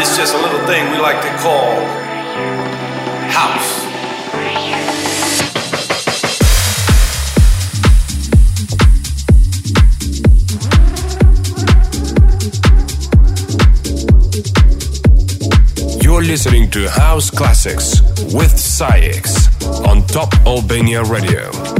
[0.00, 1.74] Is just a little thing we like to call
[3.28, 3.84] house.
[16.02, 18.00] You're listening to House Classics
[18.32, 21.79] with SAIX on Top Albania Radio.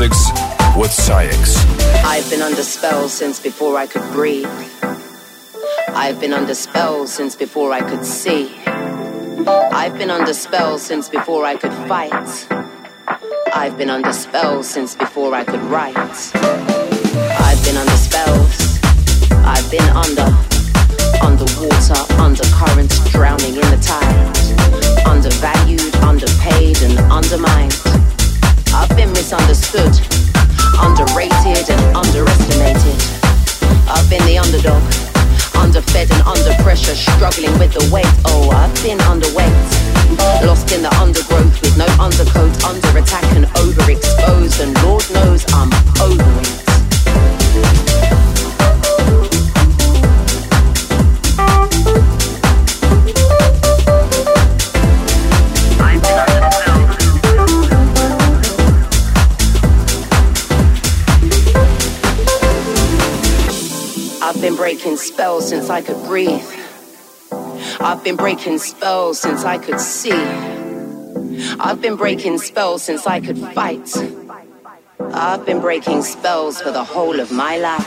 [0.00, 1.66] Classics with SAIX.
[2.06, 4.48] I've been under spell since before I could breathe.
[5.88, 8.56] I've been under spell since before I could see.
[9.46, 12.48] I've been under spell since before I could fight.
[13.52, 15.94] I've been under spell since before I could write.
[16.34, 18.80] I've been under spells.
[19.44, 20.28] I've been under,
[21.20, 25.06] underwater, under currents, drowning in the tide.
[25.06, 27.89] Undervalued, underpaid, and undermined.
[28.72, 29.94] I've been misunderstood,
[30.78, 32.98] underrated, and underestimated.
[33.88, 34.82] I've been the underdog
[35.60, 38.08] underfed and under pressure, struggling with the weight.
[38.24, 39.52] Oh, I've been underweight,
[40.46, 45.70] lost in the undergrowth with no undercoat, under attack and overexposed, and Lord knows I'm
[46.00, 46.59] over it.
[64.80, 66.42] Breaking spells since I could breathe.
[67.80, 70.10] I've been breaking spells since I could see.
[71.60, 73.94] I've been breaking spells since I could fight.
[75.12, 77.86] I've been breaking spells for the whole of my life.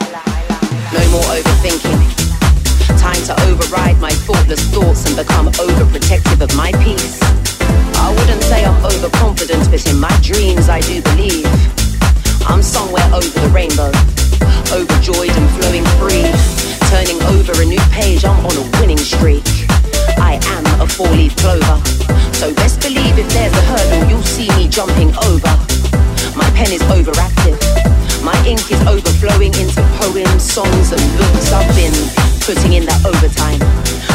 [0.92, 1.98] No more overthinking.
[3.00, 7.18] Time to override my thoughtless thoughts and become overprotective of my peace.
[8.06, 11.44] I wouldn't say I'm overconfident, but in my dreams I do believe
[12.46, 13.90] I'm somewhere over the rainbow,
[14.70, 19.42] overjoyed and flowing free turning over a new page, I'm on a winning streak.
[20.14, 21.82] I am a four-leaf clover.
[22.38, 25.50] So best believe if there's a hurdle, you'll see me jumping over.
[26.38, 27.58] My pen is overactive.
[28.22, 31.50] My ink is overflowing into poems, songs, and books.
[31.50, 31.94] I've been
[32.46, 33.58] putting in that overtime.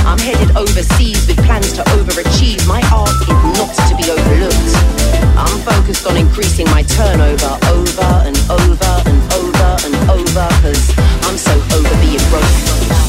[0.07, 2.63] I'm headed overseas with plans to overachieve.
[2.65, 4.71] My art is not to be overlooked.
[5.36, 11.38] I'm focused on increasing my turnover over and over and over and over, cause I'm
[11.38, 13.09] so over being broke.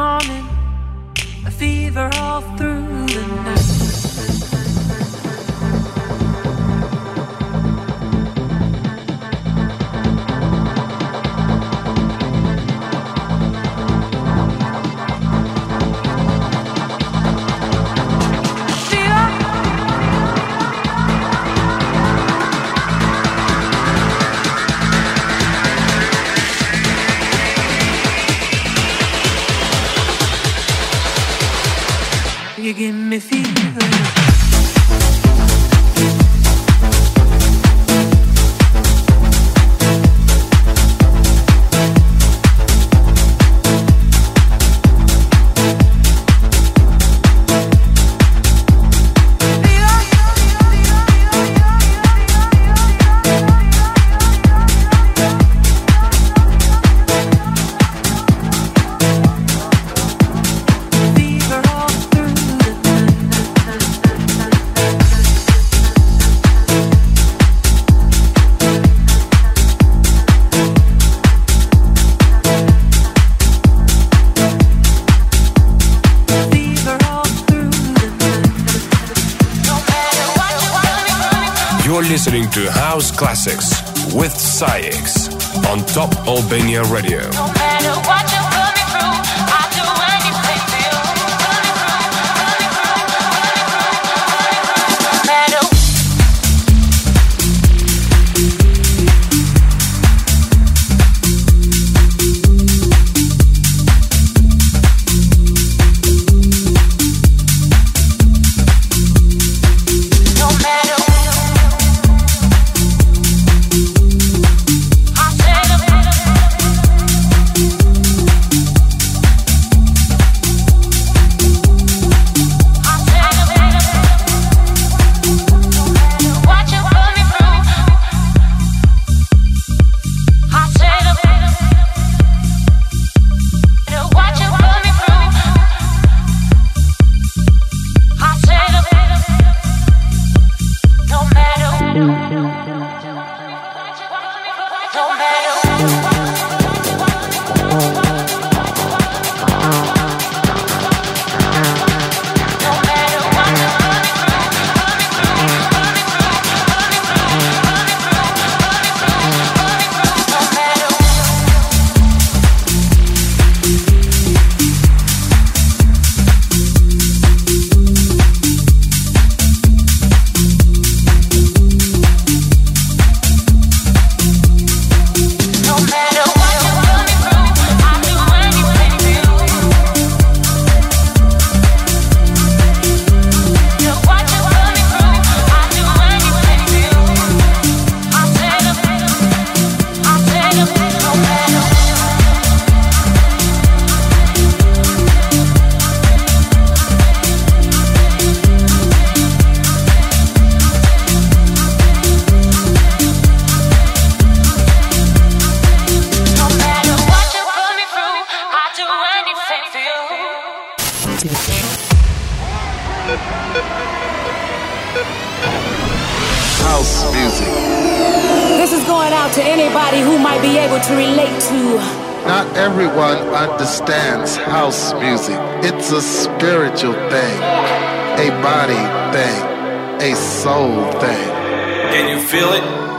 [0.00, 0.48] morning,
[1.44, 3.79] a fever all through the night.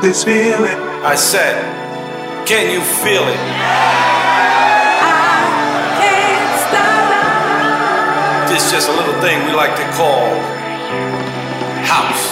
[0.01, 0.77] this feeling.
[1.03, 1.61] I said,
[2.47, 3.37] Can you feel it?
[4.57, 5.05] I
[6.01, 8.51] can't stop.
[8.51, 10.29] It's just a little thing we like to call
[11.85, 12.30] house.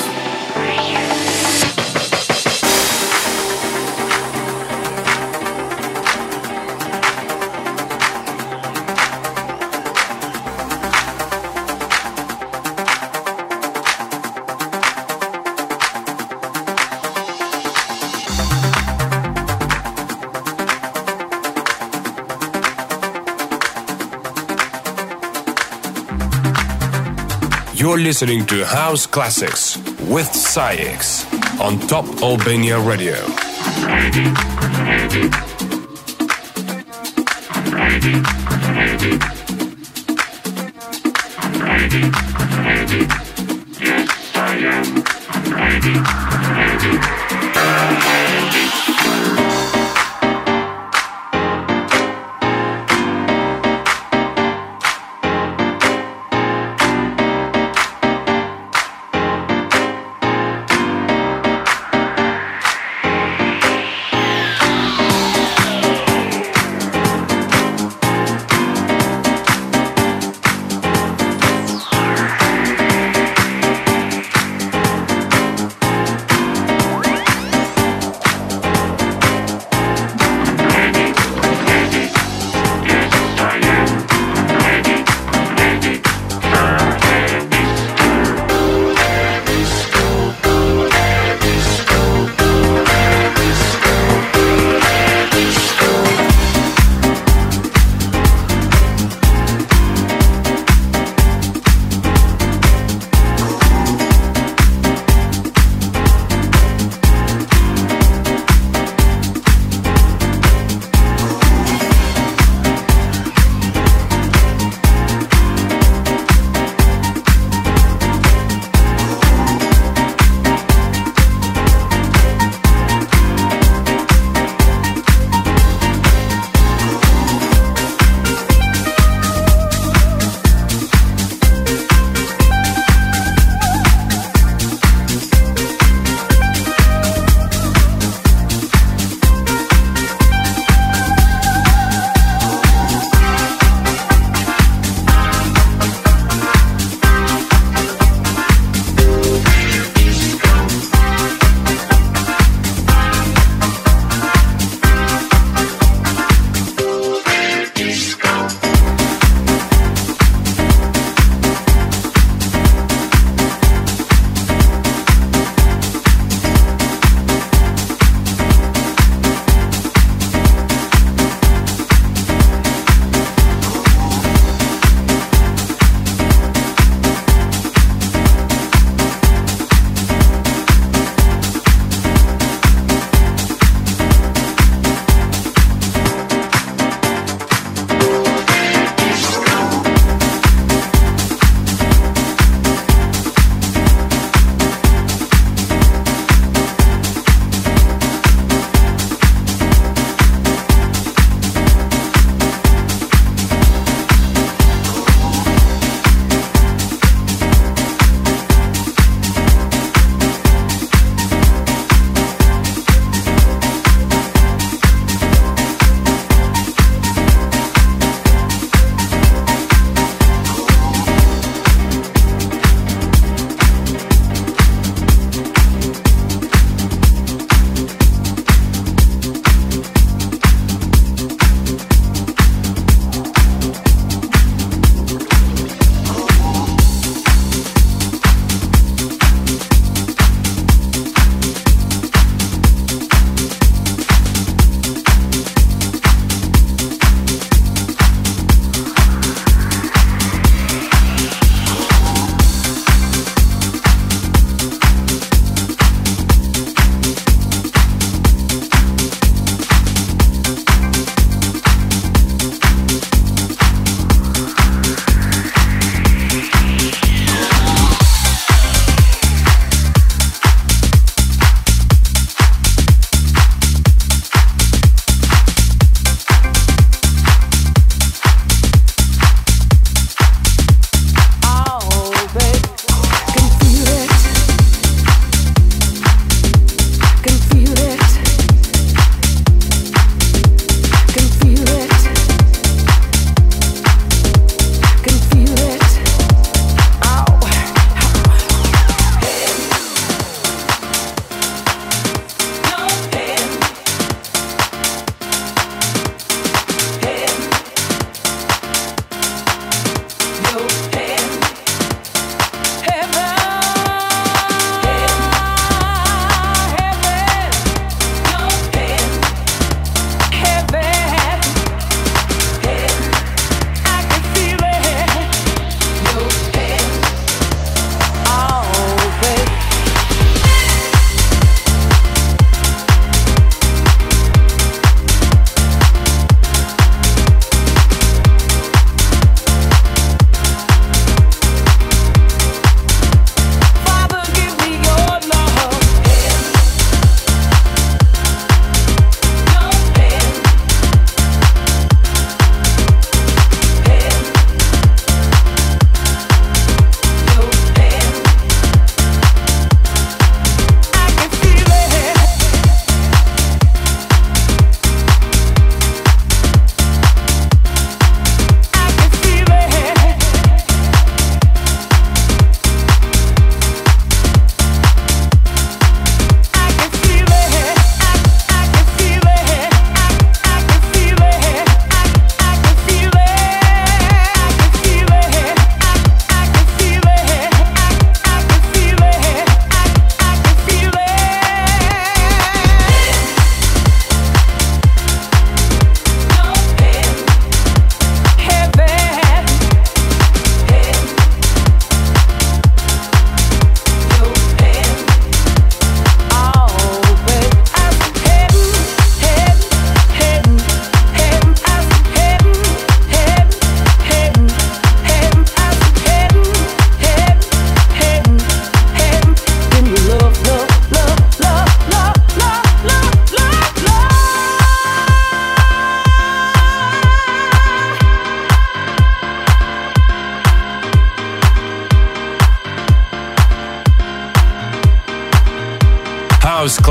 [28.10, 29.78] listening to House Classics
[30.10, 33.14] with SAIX on Top Albania Radio.
[43.80, 44.86] Yes, I am.
[45.30, 45.94] I'm ready.
[45.94, 46.94] I'm ready.
[47.54, 49.49] I'm ready.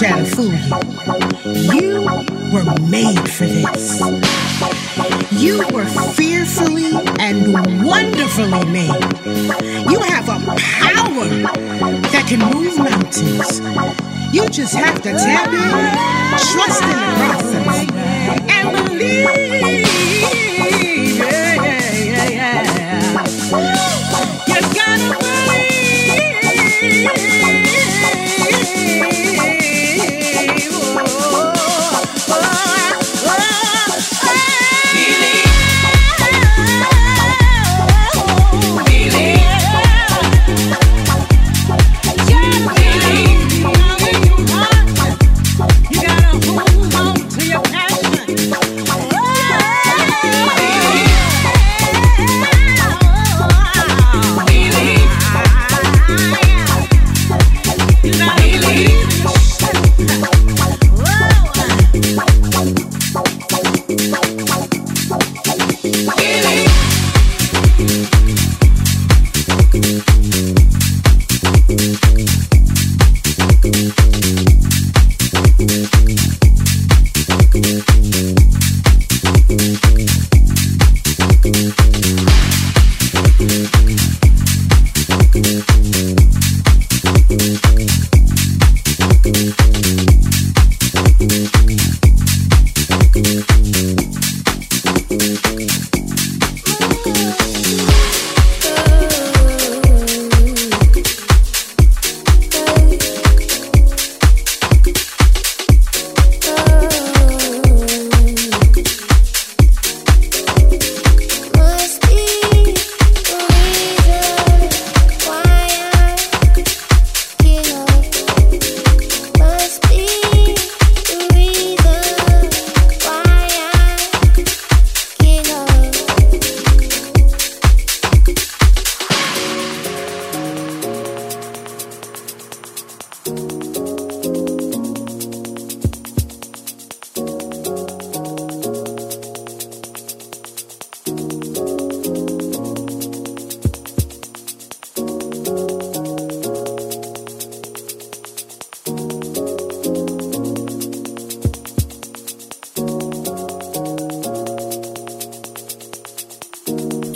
[0.00, 1.74] try to fool you.
[1.74, 2.00] You
[2.54, 4.00] were made for this.
[5.30, 5.84] You were
[6.14, 9.04] fearfully and wonderfully made.
[9.90, 11.28] You have a power
[12.12, 13.60] that can move mountains.
[14.34, 15.89] You just have to tap in.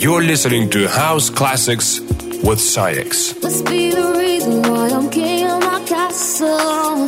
[0.05, 1.99] You're listening to House Classics
[2.43, 3.41] with SAIX.
[3.41, 7.07] Must be the reason why I'm king of my castle.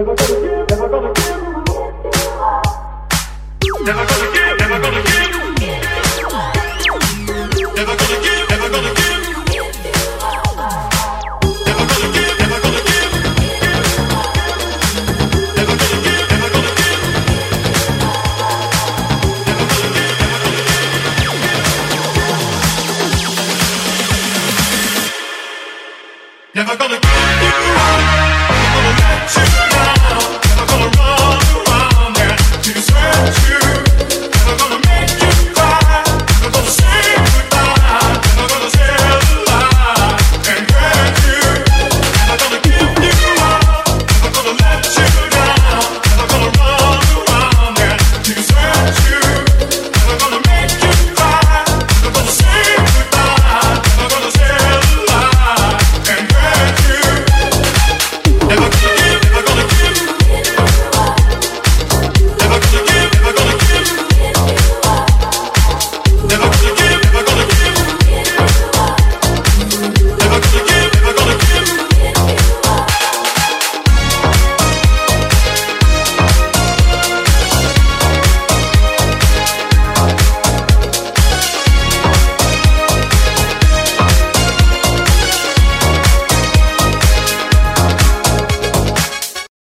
[0.00, 0.29] Never